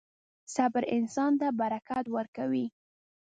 [0.55, 2.65] •صبر انسان ته برکت ورکوي.